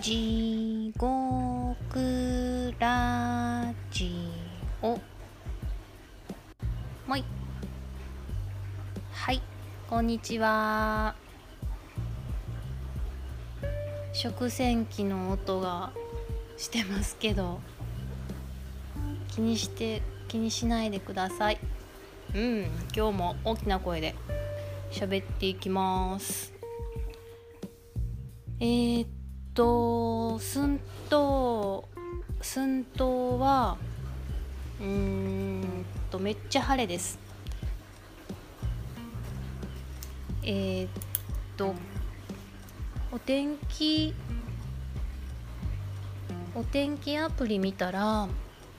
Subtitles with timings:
[0.00, 4.30] 地獄ラジ
[4.80, 4.98] オ。
[7.06, 7.24] もい。
[9.12, 9.42] はい
[9.90, 11.14] こんにちは。
[14.14, 15.92] 食洗機の音が
[16.56, 17.60] してますけど
[19.28, 21.58] 気にして気にしないでください。
[22.34, 22.64] うん
[22.96, 24.14] 今日も大きな声で
[24.90, 26.54] 喋っていきます。
[28.60, 29.08] えー、っ
[29.54, 31.84] と寸闘
[32.40, 33.76] 寸闘は
[34.80, 37.18] うーんとめっちゃ晴れです。
[40.42, 40.88] えー、っ
[41.56, 41.74] と
[43.12, 44.14] お天気
[46.54, 48.28] お天気アプリ見たら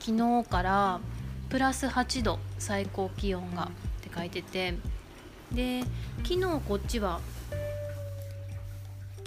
[0.00, 1.00] 昨日から
[1.48, 3.70] プラス8度最高気温がっ
[4.00, 4.74] て書いてて。
[5.54, 5.84] で
[6.22, 7.20] 昨日こっちは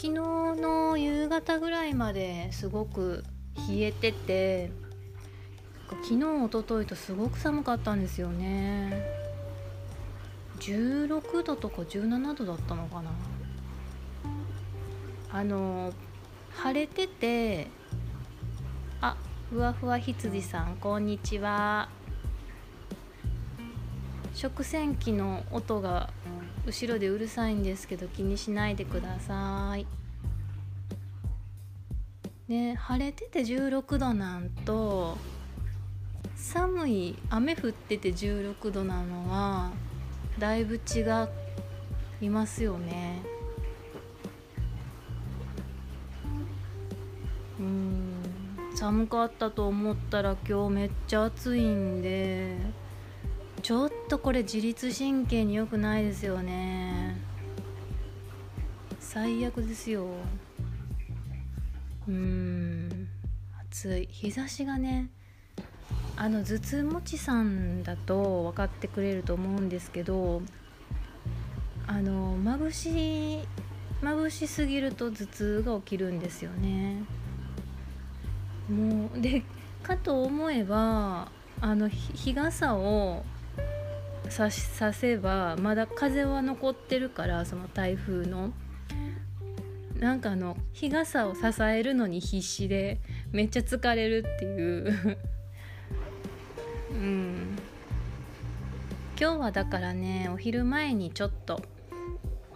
[0.05, 0.21] 昨日
[0.61, 3.23] の夕方ぐらいまですごく
[3.67, 4.69] 冷えてて
[6.03, 9.03] 昨日おとといとすごく寒かったんですよね。
[10.59, 13.09] 16度とか17度だったのかな。
[15.31, 15.91] あの
[16.51, 17.67] 晴れてて
[19.01, 19.17] あ
[19.49, 21.89] ふわふわ羊さんこんにちは。
[24.35, 26.09] 食洗機の音が
[26.65, 29.87] 後ろでうるさいんですけど気にしないでください。
[32.49, 35.17] ね晴れてて16度なんと
[36.35, 39.71] 寒い雨降ってて16度なのは
[40.37, 41.05] だいぶ違
[42.19, 43.21] いますよね。
[47.57, 48.21] うん
[48.75, 52.57] 寒かったと思ったら今日めっちゃ暑いんで
[53.65, 57.17] ちょっとこれ自律神経に良くないですよね。
[58.99, 60.05] 最悪ですよ。
[62.07, 63.07] うん
[63.71, 64.07] 暑い。
[64.11, 65.09] 日差しがね
[66.15, 70.43] あの頭痛持ちさんだと分かってくれると思うんですけど
[71.87, 73.47] あの眩しい
[74.03, 77.01] 眩しすぎると頭痛が起きるんですよね。
[78.69, 79.41] もうで
[79.81, 81.31] かと思えば
[81.61, 83.25] あの日傘を
[84.29, 88.53] ささせばまだ風は残ってるからその台風の。
[89.99, 92.99] なんかあの日傘を支えるのに必死で
[93.31, 95.17] めっちゃ疲れるっていう。
[96.91, 97.57] うん。
[99.17, 101.61] 今日はだからねお昼前にちょっと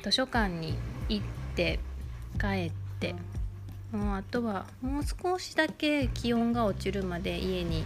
[0.04, 1.26] 図書館に行っ
[1.56, 1.80] て
[2.38, 3.16] 帰って
[3.94, 7.86] もうあとはもう少しだけ気温が落ちるまで家に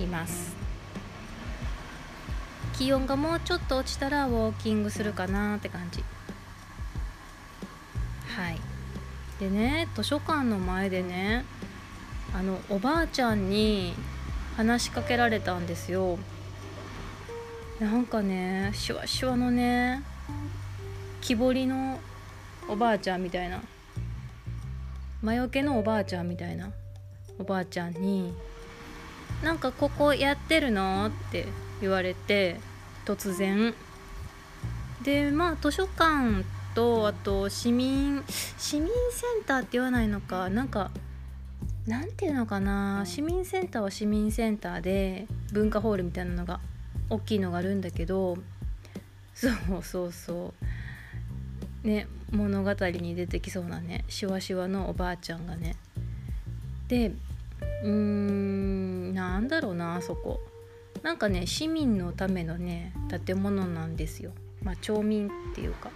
[0.00, 0.65] います。
[2.78, 6.04] 気温がもうちょっと落ちたらウォーキングするかなって感じ。
[8.36, 8.58] はい。
[9.40, 11.44] でね図書館の前でね
[12.34, 13.94] あのおばあちゃんに
[14.56, 16.18] 話しかけられたんですよ。
[17.80, 20.02] なんかねシュワシュワのね
[21.20, 21.98] 木彫りの
[22.68, 23.62] おばあちゃんみたいな。
[25.22, 26.70] 魔除けのおばあちゃんみたいな
[27.38, 28.34] おばあちゃんに
[29.42, 31.46] 「なんかここやってるの?」って
[31.80, 32.60] 言われて
[33.04, 33.74] 突然。
[35.02, 38.24] でまあ図書館とあと市民
[38.58, 40.50] 市民センターって言わないのか。
[40.50, 40.90] なんか
[41.86, 43.04] なんていうのかな。
[43.06, 46.58] 市民センターは市民センターで文化ホールみたいなのが
[47.08, 48.36] 大きいのがあるんだけど
[49.34, 49.52] そう
[49.82, 50.54] そうそ
[51.84, 51.86] う。
[51.86, 55.76] ね物語に出てきそうなねしわしわのおばあちゃんがね。
[56.88, 57.12] で
[57.82, 60.40] うーんなんだろうなあそこ。
[61.02, 62.92] なんかね市民のためのね
[63.24, 64.32] 建物なんですよ。
[64.62, 65.90] まあ町民っていうか。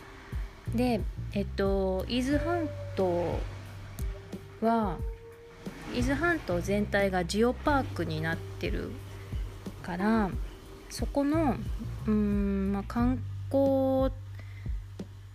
[0.75, 1.01] で
[1.33, 3.39] えっと伊豆半島
[4.61, 4.99] は
[5.95, 8.91] 伊豆半島全体がジオパークになってる
[9.83, 10.31] から
[10.89, 11.57] そこの
[12.07, 14.13] うん、まあ、観光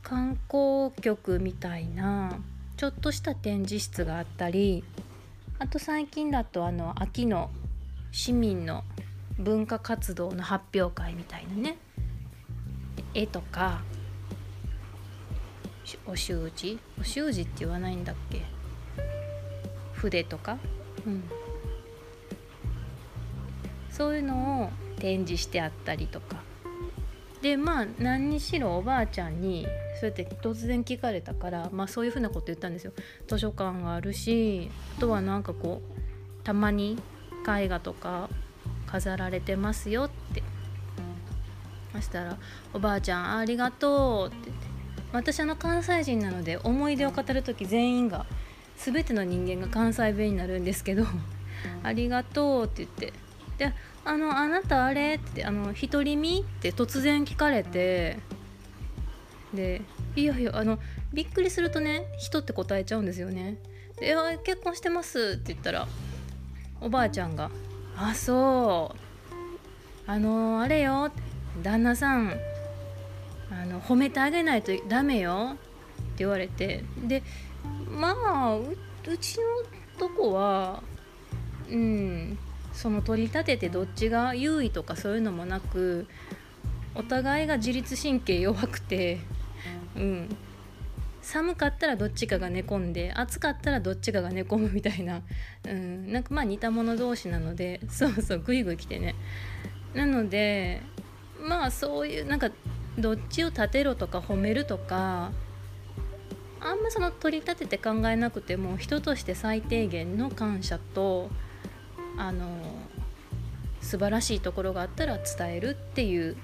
[0.01, 2.39] 観光局みたいな
[2.77, 4.83] ちょっとした展示室があったり
[5.57, 7.49] あと最近だとあの秋の
[8.11, 8.83] 市民の
[9.39, 11.77] 文化活動の発表会みたいなね。
[13.13, 13.81] 絵とか
[16.05, 16.79] お習字？
[16.99, 18.41] お習字って言わないんだっけ？
[19.93, 20.57] 筆とか、
[21.05, 21.23] うん、
[23.89, 24.69] そういうのを
[24.99, 26.37] 展示してあったりとか。
[27.45, 29.68] でまあ何にしろおばあちゃんに
[30.01, 32.92] そうやって突然聞かれたからまあそういうふうなこと言ったんですよ。
[33.27, 36.97] 図書館があるしあとはなんかこうたまに
[37.47, 38.31] 絵画とか
[38.88, 40.42] 飾られてますよって。
[41.94, 42.38] そしたら
[42.74, 44.65] 「おばあちゃんありがとう」って言って。
[45.13, 48.25] 私あの関西人なので思い出を語る時全員が
[48.75, 51.06] 全ての人間が関西弁になるんですけど
[51.83, 53.13] 「ありがとう」って言って
[53.57, 53.73] で
[54.05, 58.19] 「あのあなたあれ?」って「あの独り身?」って突然聞かれて
[59.53, 59.81] で
[60.15, 60.79] いやいやあの
[61.13, 63.57] びっくりするとね人って答えちゃうんですよね。
[63.99, 65.87] で「結婚してます」って言ったら
[66.81, 67.49] おばあちゃんが
[67.97, 71.11] 「あそうあのあれよ
[71.63, 72.37] 旦那さん
[73.49, 75.61] あの褒めてあげないとダメよ」って
[76.19, 77.23] 言われてで
[77.89, 79.43] まあうちの
[79.97, 80.83] とこは
[81.69, 82.37] うん
[82.75, 86.07] その取り立ててどっちが優位とかそういうのもなく
[86.94, 89.19] お互いが自律神経弱くて
[89.95, 90.30] うん。
[91.25, 95.24] 寒かったらどっちかが寝込んで暑かったらどっちかが寝込むみたいな、
[95.68, 99.16] うん、なんかまあ似た者同士なのでそうそうグイグイ来てね。
[99.95, 100.83] なので
[101.42, 102.51] まあそういうなんか
[103.00, 105.31] どっちを立てろとか褒めるとか
[106.60, 111.31] あんまその取り立てて考えなくても人として最低限の感謝と
[112.17, 112.47] あの
[113.81, 116.35] 素晴らしいところがあったら伝えるっていう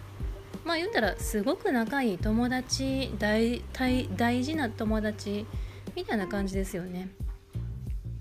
[0.64, 3.62] まあ言うたらすごく仲いい友達大
[4.16, 5.46] 大事な友達
[5.96, 7.10] みたいな感じですよね。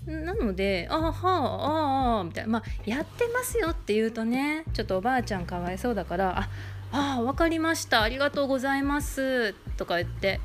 [0.07, 6.49] なので「あはあああ」みたいな「まあやってますよ」って言うとねちょっとおばあちゃんかわいそうだから
[6.91, 8.01] 「ああ分かりました。
[8.01, 10.39] ありがとうございます」とか言って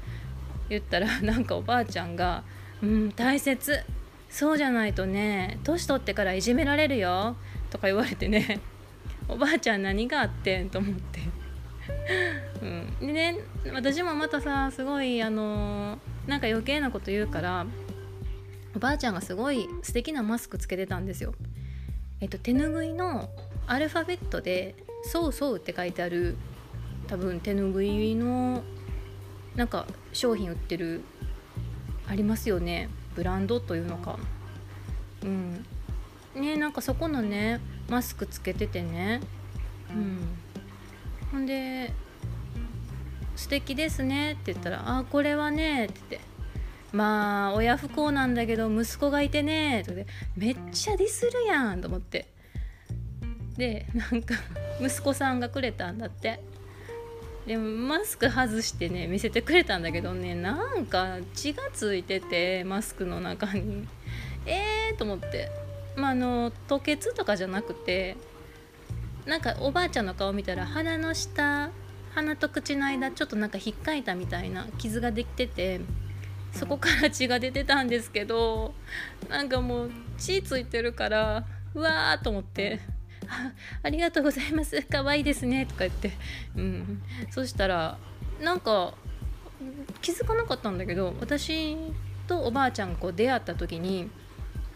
[0.69, 2.45] 言ったらなんかおばあちゃんが
[2.83, 3.83] 「うん大切。
[4.37, 7.37] そうじゃないとね年取ってからいじめられるよ」
[7.73, 8.61] とか言われてね
[9.29, 11.21] おばあちゃん何があってんと思って。
[12.63, 13.39] うん、でね
[13.73, 17.65] 私もまたさすごいあのなんか余計なこと言うから
[18.75, 21.35] おばあちゃんがすごい素敵なマスクつけてたんですよ。
[22.21, 23.31] えっと手ぬぐいの
[23.67, 24.75] アルファベットで
[25.05, 26.37] 「そうそう」って書いてある
[27.07, 28.63] 多分手ぬぐいの
[29.55, 31.01] なんか商品売ってる
[32.07, 34.19] ありますよねブランドというのか。
[35.25, 35.65] うん。
[36.35, 39.21] ねなんかそこのねマスクつけててね。
[39.91, 40.19] うん。
[41.33, 41.93] ほんで
[43.35, 46.29] 「素敵ですね」って言ったら「あこれはね」って言って
[46.93, 52.29] 「まあ親不幸なんだけど息子がいてね」とかでめっちゃディスるやんと思って。
[53.57, 54.35] でなんか
[54.83, 56.41] 息子さんがくれたんだって。
[57.47, 63.87] でもマスク外してね見せてくれたんだけどねなんか血がついててマスクの中に。
[64.47, 65.67] えーと思って。
[65.97, 68.17] まああの吐血とかじゃなくて
[69.25, 71.71] なんかおばあちゃんの顔見たら鼻の下
[72.15, 75.81] 鼻と口の間ちょっとなんかひっかいたみたいな傷ができてて
[76.53, 78.75] そこから血が出てたんですけど
[79.29, 81.45] なんかもう血ついてるから
[81.75, 82.81] うわーと思って。
[83.83, 84.83] ありがとうございます。
[84.91, 86.13] 可愛いですね」とか言って、
[86.57, 87.99] うん、そしたら
[88.41, 88.95] なんか
[90.03, 91.77] 気づかなかったんだけど私
[92.27, 94.11] とおばあちゃんがこう出会った時に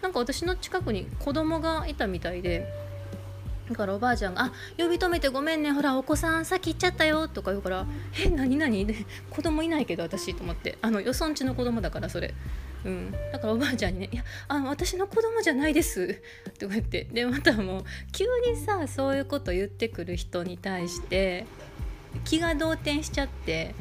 [0.02, 2.66] なんか私の近くに子供がいたみたいで
[3.68, 5.70] だからおばあちゃんが「あ呼び止めてごめんね。
[5.70, 7.86] ほらお子さん先行っちゃったよ」とか言うから
[8.24, 10.78] 「え何何?」で子供いないけど私と思って。
[10.82, 12.34] あのよそんちの子供だからそれ。
[12.84, 16.20] うん、だからおばあちゃんにね「いやあ私の子供じゃないです」
[16.58, 17.04] とか言って。
[17.12, 21.46] でまたもう急にさそういうこと言ってくる人に対して
[22.24, 23.74] 気が動転しちゃって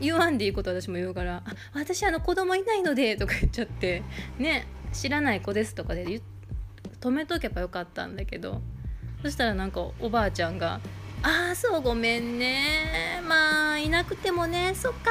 [0.00, 4.02] 言わんでいいこと私も言うから「あ私あの子供いないので」とか言っちゃって。
[4.38, 6.20] ね知らない子ですとかで
[7.00, 8.60] 止めとけばよかったんだけど。
[9.22, 10.80] そしたらなんかおばあちゃんが
[11.22, 13.22] 「ああそうごめんね。
[13.26, 14.72] まあいなくてもね。
[14.74, 15.10] そっか。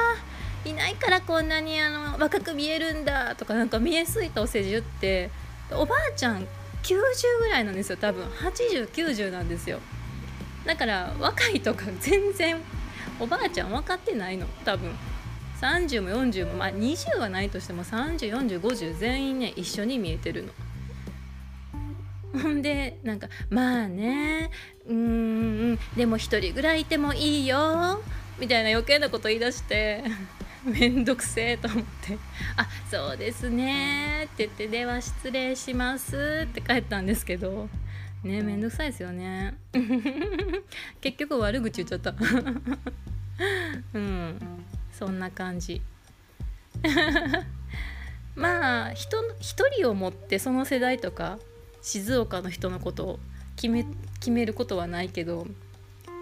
[0.66, 5.30] いないからこんなにあの若く見えるんだとかなんか見えすぎたお世辞言って
[5.72, 6.48] おばあちゃん
[6.84, 6.98] 90
[7.40, 7.98] ぐらいなんですよ。
[7.98, 9.80] 多分8090なんですよ。
[10.66, 12.58] だから若いとか全然
[13.20, 14.48] おばあちゃん分かってないの。
[14.66, 14.92] 多分
[15.62, 20.54] 30も40もまあ20はないとしても304050全員ね一緒に見えてるの。
[22.42, 24.52] ほんでなんかまあね
[24.88, 28.02] うんでも一人ぐらいいてもいいよ
[28.40, 30.04] みたいな余計なこと言い出して。
[30.66, 32.18] めんどくせえと思って
[32.56, 37.70] 「あそうですね」って言って「では失礼します」って帰ったんですけど。
[38.24, 39.56] ねめんどくさいですよね。
[41.02, 42.14] 結局悪口言っちゃった。
[43.96, 44.40] うん。
[44.94, 45.82] そんな感じ。
[48.36, 51.40] まあ人一人をもってその世代とか
[51.82, 53.20] 静岡の人のことを
[53.56, 53.86] 決め
[54.20, 55.48] 決めることはないけど。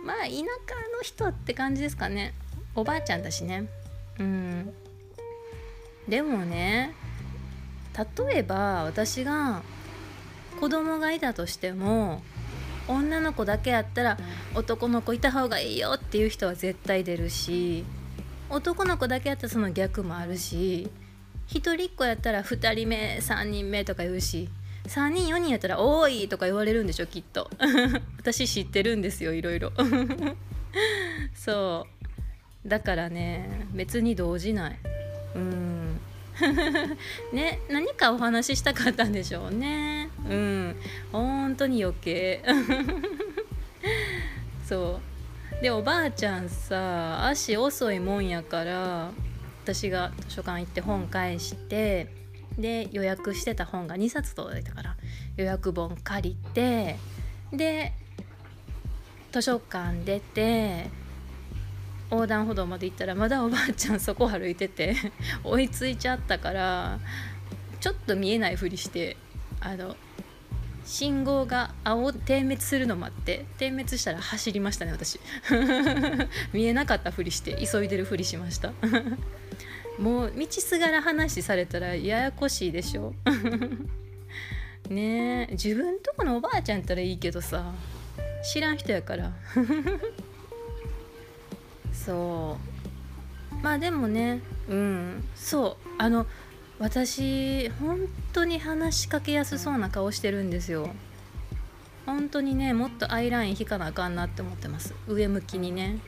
[0.05, 0.46] まあ田舎の
[1.01, 2.34] 人って感じですかね。
[2.75, 3.67] おばあちゃんだしね。
[4.19, 4.73] うん。
[6.07, 6.93] でもね
[8.17, 9.61] 例えば私が
[10.59, 12.21] 子供がいたとしても
[12.88, 14.17] 女の子だけやったら
[14.55, 17.85] 男の子いた方がいいよっていう人は絶対出るし
[18.49, 20.89] 男の子だけやったらその逆もあるし
[21.49, 24.49] 1人っ子やったら2人目3人目とか言うし
[24.88, 27.49] 3人4人やったら「多い!」とか言われるんでしょきっと。
[28.17, 29.71] 私知ってるんですよいろいろ。
[31.35, 31.98] そう。
[32.69, 34.79] だからね別に動じない。
[35.35, 35.99] うん。
[37.33, 40.09] ね何かお話ししたかったんでしょうね。
[40.29, 40.75] うん。
[41.11, 42.41] 本当に余計。
[44.65, 45.09] そう。
[45.61, 49.11] でおばあちゃんさ足遅いもんやから
[49.63, 52.07] 私が図書館行って本返して
[52.57, 54.95] で予約してた本が2冊届いたから
[55.35, 56.95] 予約本借りて
[57.51, 57.91] で
[59.31, 60.89] 図書館出て
[62.11, 64.95] 横断歩道まで行ったらまだおばあちゃんそこ歩いてて
[65.43, 66.99] 追いついちゃったから
[67.79, 69.15] ちょっと見えないふりして
[69.59, 69.95] あの
[70.85, 75.19] 信号が青点滅するの待って点滅したら走りましたね私。
[76.51, 78.73] 見えなかったふりして急いでるふりしました。
[79.99, 83.13] もう道すがら話されたらややこしいでしょ。
[84.89, 87.71] ねえ自分とこのおばあちゃんったらいいけどさ
[88.51, 89.31] 知らん人やから。
[92.05, 92.57] そ
[93.51, 93.55] う。
[93.63, 95.23] まあでもねうん。
[95.35, 95.89] そう。
[95.97, 96.25] あの
[96.79, 97.99] 私本
[98.31, 100.89] 当に話しかけやすそうな顔してるんですよ。
[102.05, 104.93] 本当にねもっとアイライン引かなあかんなって思ってます。
[105.07, 105.99] 上向きにね。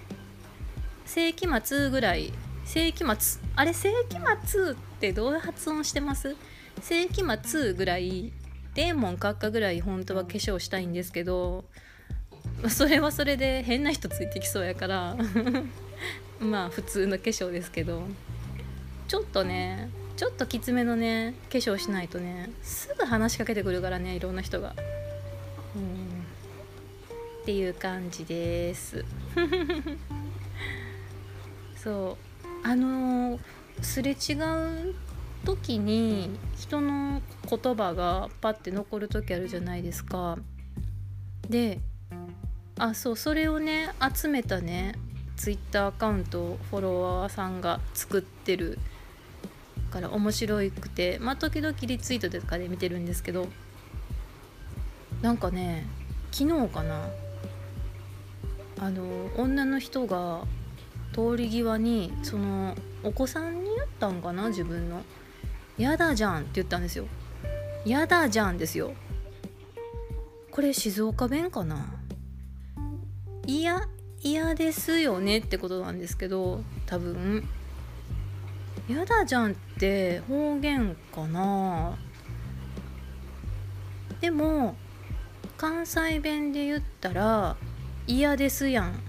[1.06, 2.32] 世紀末ぐらい。
[2.64, 6.36] 世紀末あれ世紀末ってどう発音してます？
[6.82, 8.32] 世紀末ぐらい
[8.76, 11.66] デーモン閣下ぐらい本当は化粧したいんですけど
[12.70, 15.16] それはそれで変な人ついてきそうやから。
[16.40, 18.04] まあ普通の化粧ですけど。
[19.08, 24.76] ちょっとねちょっときつめのね化粧しないとねすぐ話しかけてくるからねいろんな人が。
[25.76, 26.22] うん。
[27.42, 29.04] っていう感じです。
[31.76, 32.48] そう。
[32.64, 33.40] あのー、
[33.82, 34.96] すれ違う
[35.44, 40.38] 時に人の言葉がパッて残る時あるじゃないですか。
[41.50, 41.80] で
[42.82, 44.96] あそうそれをね集めたね
[45.38, 48.80] ツイッターアカウントフォロワーさんが作ってる
[49.92, 53.48] から面白くてまあ時々リツイートとかで見てるんですけど
[55.22, 55.86] なんかね
[56.32, 57.08] 昨日かな
[58.80, 60.42] あの女の人が
[61.14, 62.74] 通り際にその
[63.04, 65.04] お子さんに言ったんかな自分の
[65.78, 67.06] 「やだじゃん」って言ったんですよ
[67.86, 68.96] 「やだじゃん」ですよ。
[70.50, 72.01] これ静岡弁かな？
[73.48, 73.88] いや
[74.22, 77.48] 嫌ですよねってことなんですけど多分。
[78.88, 81.98] やだじゃんって方言かな。
[84.20, 84.76] でも
[85.58, 87.58] 関西弁で言ったら
[88.06, 89.00] 嫌ですやん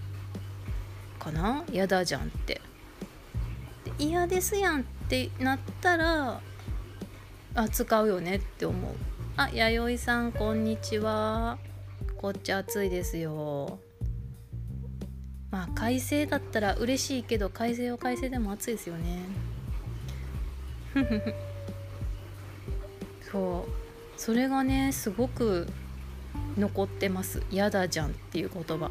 [1.18, 1.64] かな。
[1.70, 2.60] やだじゃんって。
[3.98, 6.40] 嫌ですやんってなったら
[7.54, 8.94] あ使うよねって思う。
[9.36, 11.58] あ弥生さんこんにちは。
[12.16, 13.78] こっち暑いですよ。
[15.52, 19.18] まあ快晴だったら嬉しいけど快晴は快晴でも暑いですよね。
[23.30, 23.72] そう。
[24.20, 25.68] それがねすごく
[26.56, 28.90] 残ってます「やだじゃん」っていう言葉。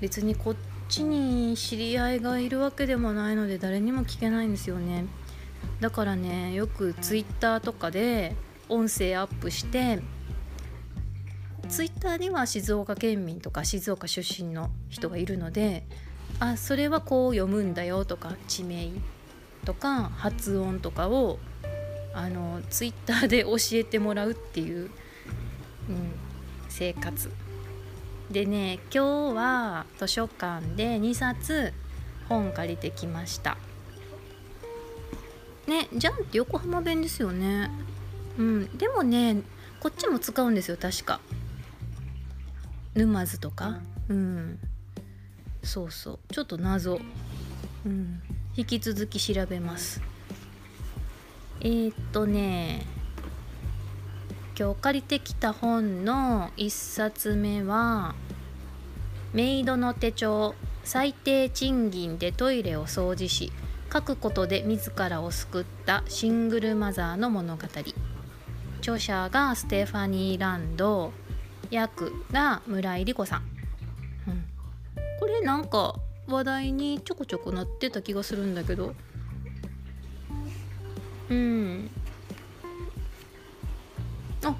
[0.00, 0.56] 別にこっ
[0.88, 5.06] ちに知り合いがいるわけでもないので誰にも聞けないんですよね。
[5.80, 8.36] だからねよく twitter とかで
[8.68, 10.00] 音声アップして
[11.66, 15.86] ツイッターには静岡県民とか静岡出身の人がいるので
[16.40, 18.88] あそれはこう読むんだよとか地名
[19.64, 21.38] とか発音とかを
[22.12, 24.90] あのツイッターで教えてもらうっていう、
[25.88, 26.12] うん、
[26.68, 27.30] 生活。
[28.30, 31.72] でね今日は図書館で2冊
[32.28, 33.56] 本借りてきました。
[35.66, 37.70] ねジャンって横浜弁ですよね。
[38.38, 39.42] うんでもね
[39.80, 41.20] こっちも使うんですよ確か。
[42.94, 43.80] 沼津とか？
[44.08, 44.58] うん。
[45.62, 46.18] そうそう。
[46.32, 47.00] ちょっと謎。
[47.84, 48.22] うん。
[48.56, 50.00] 引き続き調べます。
[51.60, 52.86] えー、っとね。
[54.56, 58.14] 今日借りてきた本の1冊目は
[59.34, 63.50] 「メイドの手帳最低賃金でトイレを掃除し
[63.92, 67.62] 書くことで自らを救ったシングルマザーの物語」
[68.78, 71.12] 著者がステファニー・ランド
[71.70, 73.42] 役が村井理子さん、
[74.28, 74.44] うん、
[75.20, 78.94] これなんか話題にちょこちょこなってた気がするんだけど。
[81.30, 81.90] うん。
[84.44, 84.54] あ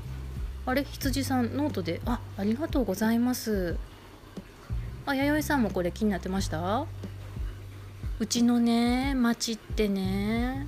[0.67, 2.01] あれ羊さんノートで。
[2.07, 3.77] あありがとうございます。
[5.07, 6.87] あ弥生さんもこれ気になってました？
[8.19, 10.67] うちのね町ってね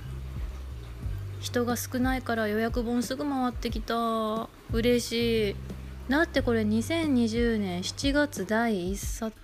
[1.39, 4.49] 人が少ないから予約本すぐ回ってきた。
[4.71, 5.55] 嬉しい。
[6.09, 9.35] だってこれ2020年7月第1冊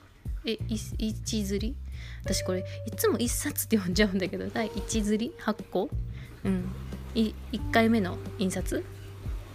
[0.45, 1.75] え1釣り？
[2.23, 5.33] 私これいつも1冊って読んじゃうんだけど第1釣り？
[5.39, 5.89] 発行
[6.43, 6.71] うん。
[7.15, 8.83] い1回目の印刷？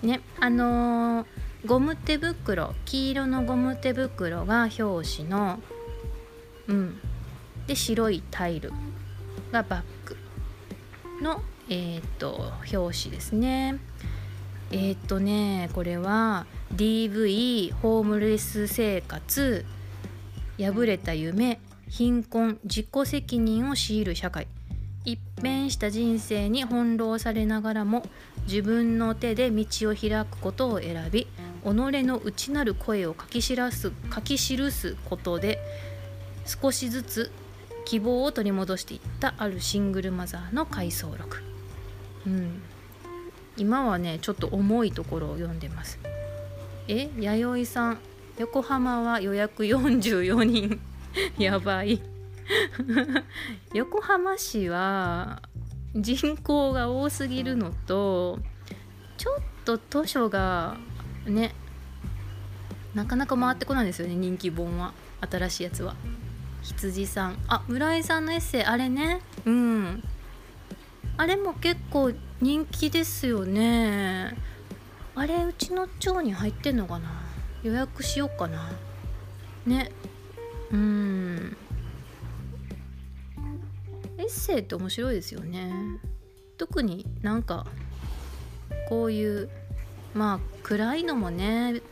[0.03, 0.21] ね。
[0.41, 1.27] あのー、
[1.67, 5.61] ゴム手袋黄色のゴム手袋が表紙の
[6.69, 7.01] うん。
[7.67, 8.73] で白いタイル
[9.53, 10.17] がバッグ
[11.23, 13.79] のえっ、と表紙ですね。
[14.71, 19.65] えっ、とねこれは DV ホームレス生活
[20.59, 24.47] 破れた夢貧困自己責任を強いる社会。
[25.05, 28.03] 一変した人生に翻弄されながらも
[28.43, 31.27] 自分の手で道を開くことを選び
[31.65, 35.59] 己の内なる声を書き記す書き記すことで
[36.45, 37.31] 少しずつ
[37.87, 41.43] 希望を取り戻していったあるシングルマザーの回想録、
[42.27, 42.61] うん、
[43.57, 45.99] 今はねちょっと重いところを読んでます。
[46.89, 47.99] え弥生さん
[48.39, 50.81] 横浜は予約44人。
[51.39, 52.01] やばい。
[53.75, 55.43] 横浜市は
[55.95, 58.39] 人口が多すぎるのと
[59.19, 59.35] ちょっ
[59.67, 60.79] と図書が
[61.27, 61.55] ね
[62.95, 64.95] なかなか回ってこないんですよね人気本は。
[65.21, 65.95] 新しいやつは。
[66.63, 67.39] 羊さん。
[67.49, 69.21] あ村井さんのエッセイあれね。
[69.45, 70.03] うん。
[71.19, 74.37] あれも結構人気ですよね
[75.19, 77.09] あれうちの町に入ってんのかな？
[77.65, 78.71] 予約しようかな。
[79.67, 79.91] ね。
[80.71, 81.57] うん。
[84.17, 85.73] エッセイって面白いですよね。
[86.57, 87.67] 特になんか
[88.89, 89.49] こういう
[90.15, 91.83] まあ暗いのもね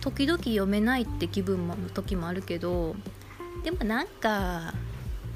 [0.00, 2.96] 時々読めないって気分も時もあるけど
[3.64, 4.74] でもなんか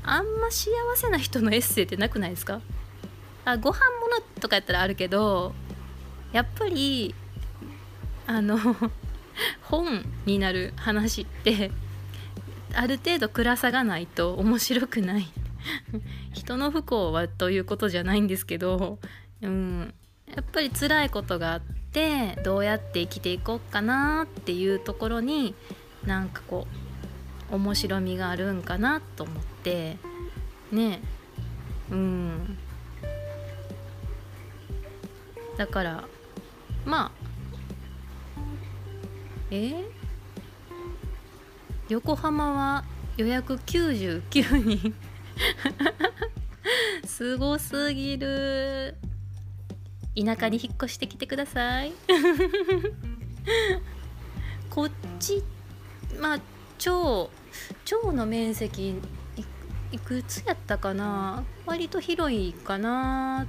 [0.03, 2.61] あんま幸せな人のエッセイってなくないですか？
[3.47, 5.55] あご飯物とかやったらあるけど
[6.35, 7.15] やっぱり
[8.27, 8.59] あの
[9.63, 11.71] 本になる話って
[12.75, 15.29] ある程度暗さがないと面白くない。
[16.35, 18.99] 人の不幸はということじゃないんですけど、
[19.43, 19.95] うん、
[20.27, 21.61] やっぱり辛いことがあっ
[21.93, 25.55] てどうやって生きていこうかなっていうところに
[26.05, 26.67] なんかこ
[27.51, 29.99] う面白みがあるんかなと思って
[30.73, 31.01] ね。
[31.93, 32.59] うん。
[35.57, 36.05] だから
[36.85, 37.13] まあ
[39.51, 39.57] え？
[39.57, 39.85] ー、
[41.89, 42.85] 横浜は
[43.17, 44.95] 予約99人。
[47.07, 48.97] すごすぎる。
[50.17, 51.93] 田舎に引っ越してきてください。
[54.71, 55.43] こっち
[56.21, 56.41] まあ
[56.79, 57.31] 町
[57.85, 59.01] 町の面積
[59.93, 61.45] いくつやったかな？
[61.67, 63.47] 割と広いかな。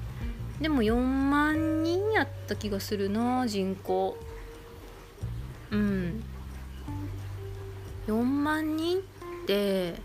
[0.62, 4.18] でも4万人やった気がするな人口。
[5.72, 6.24] うん。
[8.08, 9.02] 4万人っ
[9.48, 9.96] て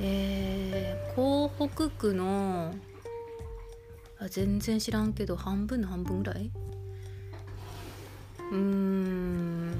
[0.00, 2.74] えー、港北区の
[4.18, 6.50] あ全然知らんけど半分の半分ぐらい？
[8.50, 9.74] うーん。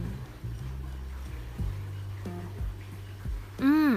[3.58, 3.96] うん。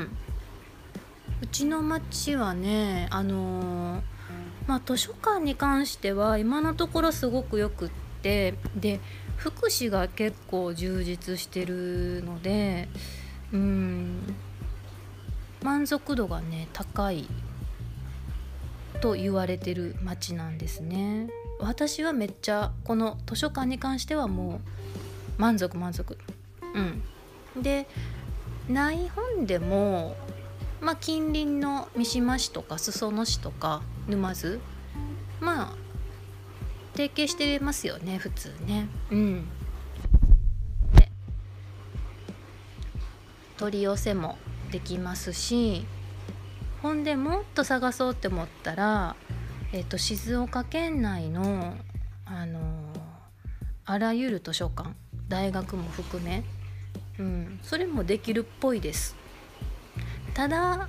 [1.42, 4.02] うちの町はねあのー、
[4.70, 7.90] まあ図書館に関しては今のところすごくよくっ
[8.22, 9.00] てで
[9.36, 12.88] 福祉が結構充実してるので
[13.52, 14.36] うん
[15.64, 17.28] 満足度がね高い
[19.02, 21.30] と言われてる町なんですね。
[21.60, 24.62] 私はめっちゃこの図書館に関してはも
[25.38, 26.16] う満足満足。
[27.56, 27.64] うん。
[27.64, 27.88] で
[28.70, 30.16] ない本でも
[30.82, 34.60] まあ近隣の三島市とか裾野市とか沼津
[35.40, 35.76] まあ
[36.94, 38.88] 提携してますよね普通ね。
[39.12, 39.48] うん。
[40.96, 41.10] で
[43.58, 44.38] 取り寄せも
[44.72, 45.86] できますし
[46.82, 49.16] ほんでもっと探そうって思ったら、
[49.74, 51.76] えーと、静岡県内の
[52.26, 52.62] あの
[53.86, 54.92] あらゆる図書館
[55.28, 56.44] 大学も含め、
[57.18, 59.16] うん、それもできるっぽいです
[60.40, 60.88] ただ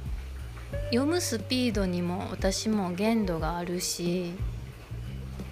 [0.93, 4.31] 読むスピードにも私も限度があるし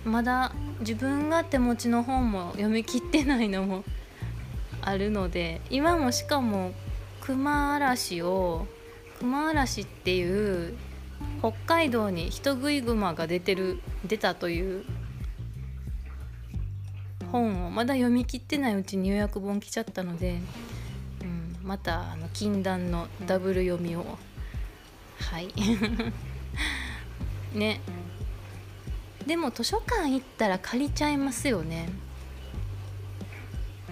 [0.04, 3.82] まだ自分が手持ちの本も読み切ってないのも
[4.82, 6.70] あるので今もしかも
[7.22, 8.68] 熊嵐を
[9.18, 10.76] 熊嵐っていう
[11.40, 14.84] 北海道に人食い熊が出てる出たという
[17.32, 20.38] 本をまだ読み切ってないうちに予約本来ちゃったので、
[21.68, 24.18] またあの禁断のダブル読みを。
[25.20, 25.52] はい。
[27.52, 27.80] ね。
[29.26, 31.90] でも図書館行ったら借りちゃいますよね。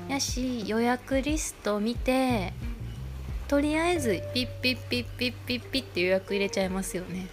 [0.08, 2.54] やし予約リストを見て
[3.46, 7.28] とりあえずピッピッピッピッピッピッって予約入れちゃいますよね、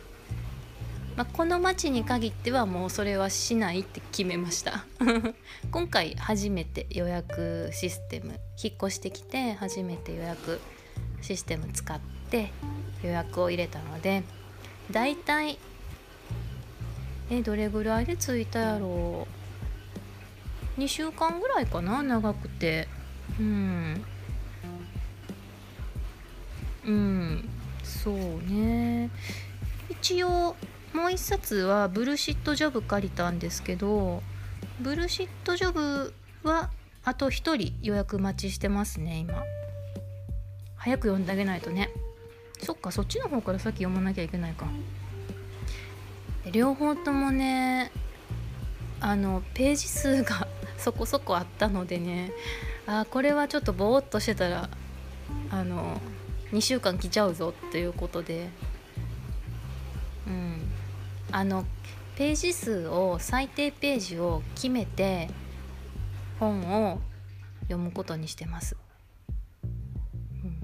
[1.15, 4.86] まあ、この町に限ってはもうそれはしないって決めました。
[5.71, 10.60] 今回初めて予約システム引っ越してきて初めて予約
[11.21, 11.99] システム使っ
[12.30, 12.52] て
[13.04, 14.23] 予約を入れたので
[14.91, 15.60] だいたい
[17.30, 19.28] えどれぐらいで着いたやろ
[20.78, 22.04] う？2週間ぐらいかな？
[22.04, 22.88] 長くて。
[23.39, 24.04] うん。
[26.86, 27.49] うん。
[27.84, 29.10] そうね。
[29.89, 30.56] 一応
[30.93, 34.21] もう一冊はブルシットジョブ借りたんですけど
[34.79, 36.69] ブルシットジョブは
[37.03, 39.43] あと1人予約待ちしてますね今。
[40.75, 41.89] 早く読んであげないとね。
[42.62, 44.67] そっかそっちの方から先読まなきゃいけないか。
[46.51, 47.91] 両方ともね
[48.99, 52.32] あのページ数が そこそこあったのでね
[52.86, 54.69] あこれはちょっとぼーっとしてたら
[55.49, 56.01] あの
[56.51, 58.49] 2週間来ちゃうぞっていうことで。
[60.27, 60.62] うん。
[61.34, 61.65] あの
[62.15, 65.30] ページ数を最低ページを決めて
[66.39, 67.00] 本を
[67.62, 68.78] 読むことにしてます。
[70.43, 70.62] うん、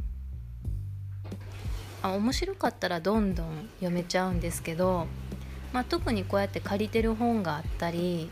[2.03, 5.07] あ面白かったらどんどん読めちゃうんですけど、
[5.73, 8.29] まあ、特にこうやって借りてる本があったり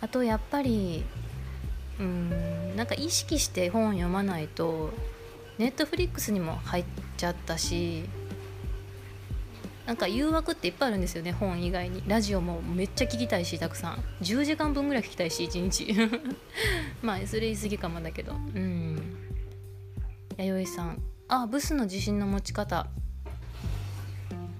[0.00, 1.04] あとやっぱり
[2.00, 4.90] うんなんか意識して本読まないと
[5.58, 6.84] ネットフリックスにも入っ
[7.18, 8.04] ちゃったし
[9.88, 12.02] なんか誘惑っていっぱいあるんですよね本以外に。
[12.06, 14.04] ラジオもめっちゃ聞きたいしたくさん。
[14.20, 15.94] 10時間分ぐらい聞きたいし1日。
[17.00, 18.34] まあそれ言い過ぎかもだけど。
[18.34, 19.16] うん。
[20.36, 21.02] 弥生さん。
[21.28, 22.86] あブスの自信の持ち方。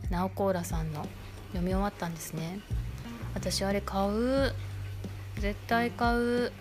[0.08, 1.06] ナオコーラさんの。
[1.48, 2.60] 読み終わったんですね。
[3.34, 4.54] 私あれ買う。
[5.40, 6.52] 絶対買う。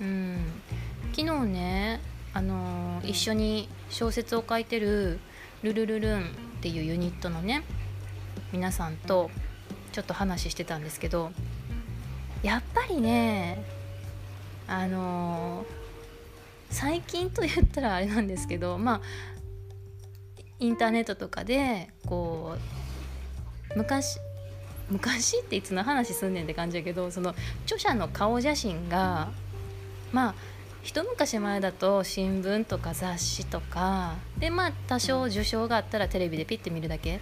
[0.00, 0.38] うん。
[1.12, 2.00] 昨日ね
[2.32, 5.20] あのー、一緒に小説を書いてる
[5.62, 6.24] ルルルルンっ
[6.60, 7.62] ていうユニットのね
[8.54, 9.32] 皆さんと
[9.90, 11.32] ちょっと話してたんですけど
[12.44, 13.64] やっぱりね
[14.68, 15.66] あの、
[16.70, 19.00] 最近と言ったらあれなんですけどまあ
[20.60, 22.56] インターネットとかでこ
[23.74, 24.20] う昔
[24.88, 29.30] 昔っていつの話すんねんって感じやけどその著者の顔写真が
[30.12, 30.34] まあ
[30.84, 37.20] 一昔前だと新聞とか雑誌とかでまあ多少受賞があったらテレビでピッて見るだけ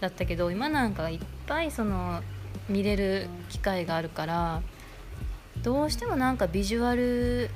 [0.00, 2.22] だったけど今なんかいっぱいその
[2.68, 4.62] 見れる機会があるから
[5.62, 7.50] どうしてもなんかビジュアル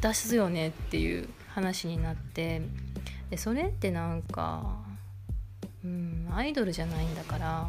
[0.00, 2.62] 出すよねっていう話になって
[3.28, 4.78] でそれってなんか
[5.84, 7.68] うんアイドルじゃないんだから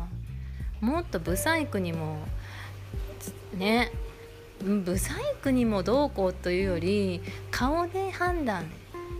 [0.79, 2.17] もっとブサイクにも
[3.55, 3.91] ね
[4.63, 8.65] ブサイクにもどうこうというより顔で判断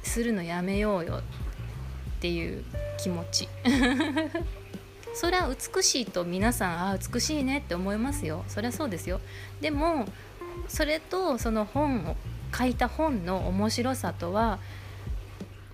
[0.03, 1.21] するのやめようよ。
[2.21, 2.63] っていう
[2.99, 3.49] 気持ち。
[5.15, 8.45] それは美しいと皆さんあ美しいねって思いますよ。
[8.47, 9.19] そりゃそうですよ。
[9.60, 10.05] でも
[10.67, 12.15] それとその本を
[12.55, 14.60] 書いた本の面白さとは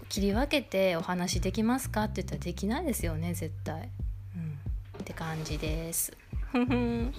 [0.08, 3.90] 切り分けてお話できますかって言ったらできないですよね絶対、
[4.36, 6.16] うん、って感じです。
[6.54, 7.14] うん。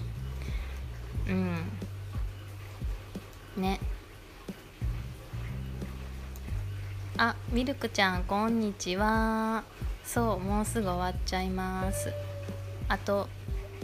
[3.55, 3.79] ね。
[7.21, 9.65] あミルクちゃんこんにちは。
[10.05, 12.13] そうもうすぐ終わっちゃいます。
[12.87, 13.27] あと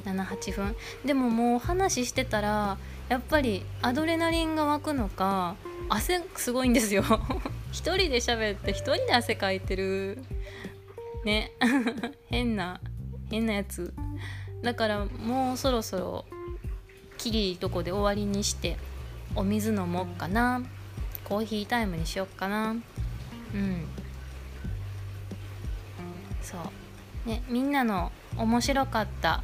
[0.06, 2.78] 78分でももう話してたら
[3.10, 5.58] やっぱりアドレナリンが湧くのか
[5.90, 7.04] 汗すごいんですよ。
[7.74, 10.24] 一人で喋って一人で汗かいてる。
[11.26, 11.52] ね。
[12.32, 12.80] 変な
[13.30, 13.94] 変なやつ。
[14.62, 16.26] だからもうそろそろ
[17.18, 18.78] きりとこで終わりにして
[19.36, 20.62] お水飲もうかな。
[21.26, 22.78] コーヒータイムにしよっかな。
[23.54, 23.86] うん。
[26.42, 27.30] そう。
[27.30, 29.44] ねみんなの面白かった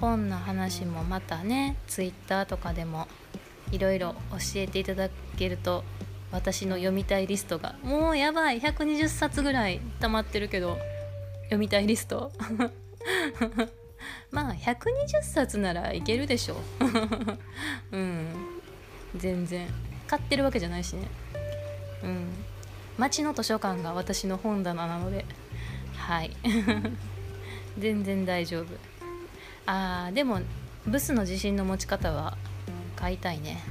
[0.00, 3.06] 本の話もまたねツイッターとかでも
[3.70, 5.84] いろいろ教えていただけると
[6.30, 10.78] 私の読みたいリストがもうやばい120冊ぐらい溜まってるけど
[11.44, 12.30] 読みたいリスト？
[14.30, 16.56] まあ120冊ならいけるでしょ
[17.92, 18.26] うん。
[19.16, 19.66] 全然。
[20.06, 21.08] 買ってるわけじゃないしね。
[22.02, 22.28] うん。
[22.98, 25.24] 町の図書館が私の本棚なので
[25.96, 26.36] はい。
[27.78, 28.66] 全然大丈夫。
[29.66, 30.40] あーでも
[30.86, 32.36] ブスの自信の持ち方は
[32.96, 33.62] 買いたいね。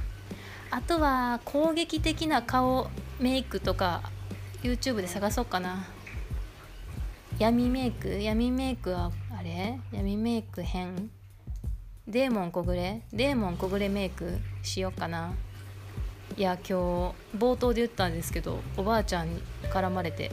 [0.70, 2.88] あとは攻撃的な顔
[3.18, 4.02] メイクとか
[4.62, 5.86] YouTube で探そうかな。
[7.38, 8.08] 闇メイク？
[8.08, 9.78] 闇メイクはあれ？
[9.92, 11.10] 闇メイク編？
[12.06, 13.02] デーモン小暮？
[13.12, 15.34] デーモン小暮メイクしようかな
[16.38, 20.30] いや今日冒頭で言ったんですけどおばあちゃんに絡まれて、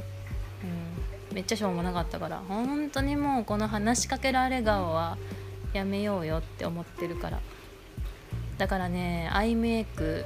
[1.32, 5.18] うん、めっちゃしょうもなかったから本当にもうこの話しかけられ顔は
[5.74, 7.42] やめようよって思ってるから。
[8.60, 10.24] だからねアイメイク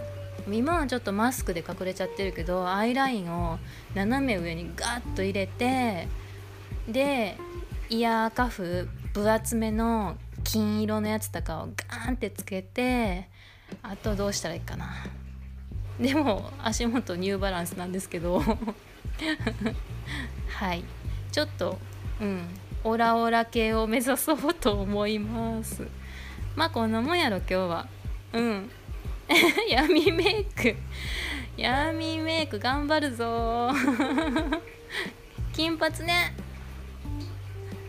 [0.51, 3.57] 今はちょっとマスクで隠れちゃってるけどアイラインを
[3.95, 6.09] 斜め上にガッと入れて
[6.89, 7.37] で
[7.89, 13.29] イヤーカフ分厚めの金色のやつとかをガーンってつけて
[13.81, 14.89] あとどうしたらいいかな。
[16.01, 18.41] でも足元ニューバランスなんですけど。
[20.49, 20.83] はい。
[21.31, 21.77] ちょっと
[22.21, 22.47] うん。
[22.83, 25.85] オラオラ系を目指そうと思います。
[26.55, 27.87] まあこんなもんやろ今日は。
[28.33, 28.71] うん。
[29.69, 30.75] 闇メイク。
[31.57, 33.71] 闇メイク頑張るぞ。
[35.53, 36.33] 金髪ね。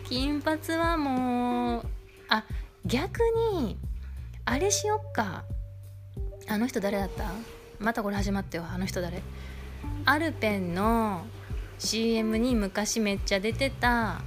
[0.09, 1.87] 金髪はもう
[2.27, 2.43] あ
[2.85, 3.21] 逆
[3.55, 3.77] に
[4.43, 5.45] あれしよっか。
[6.49, 7.31] あの人誰だった？
[7.81, 9.21] またこれ始まってよあの人誰？
[10.05, 11.25] アルペンの
[11.79, 14.21] CM に昔めっちゃ出てた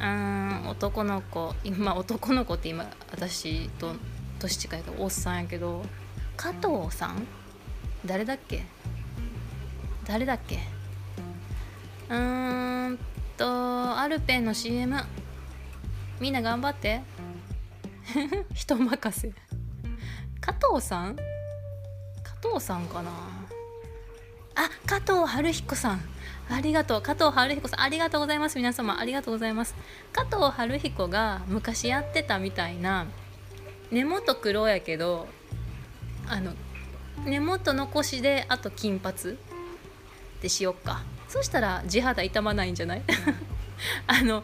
[0.00, 3.94] うん男の子今男の子って今私と
[4.38, 5.84] 年近いからおっさんやけど
[6.36, 7.26] 加藤さん？
[8.06, 8.64] 誰だっけ？
[10.06, 10.58] 誰だっけ？
[12.08, 12.98] うーん
[13.36, 14.96] とアルペンの CM
[16.20, 17.02] みんな頑張って。
[18.54, 19.32] 人任せ。
[20.40, 21.16] 加藤さん？
[22.42, 23.10] 藤さんかな。
[24.54, 26.00] あ加藤晴彦さん。
[26.50, 27.02] ありがとう。
[27.02, 28.56] 加藤晴彦さんありがとうございます。
[28.56, 29.74] 皆様ありがとうございます。
[30.12, 33.06] 加藤晴彦が昔やってたみたいな
[33.90, 35.28] 根元黒やけど
[36.26, 36.52] あの
[37.24, 39.36] 根元残しであと金髪
[40.42, 41.02] でしよっか。
[41.28, 43.02] そしたら地肌傷まないんじゃない？
[44.06, 44.42] あの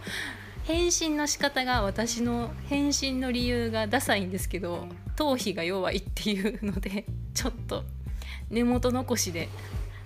[0.64, 7.84] 返信の仕方が私の返信の理由がダサいんですけど頭皮が弱いっていうのでちょっと
[8.50, 9.48] 根元残しで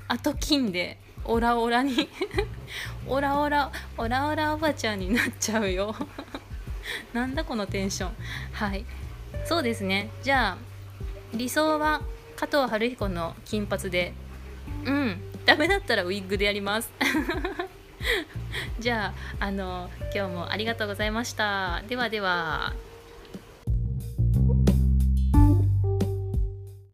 [0.09, 2.09] 後金でオラオラに
[3.07, 5.95] オラオラオラオラおばちゃんになっちゃうよ。
[7.13, 8.13] なんだこのテンション。
[8.53, 8.87] はい。
[9.45, 10.09] そうですね。
[10.23, 10.59] じゃあ
[11.35, 12.01] 理想は
[12.37, 14.15] 加藤晴彦の金髪で。
[14.85, 15.21] うん。
[15.45, 16.91] ダメだったらウィッグでやります。
[18.81, 21.83] じゃああの今日もありがとうございました。
[21.89, 22.73] ではでは。